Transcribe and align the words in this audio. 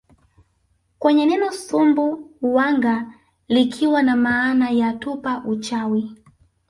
kwenye 0.99 1.25
neno 1.25 1.51
Sumbu 1.51 2.31
wanga 2.41 3.13
likiwa 3.47 4.03
namaana 4.03 4.69
ya 4.69 4.93
tupa 4.93 5.43
uchawi 5.47 6.15